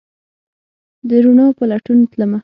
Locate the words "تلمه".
2.11-2.39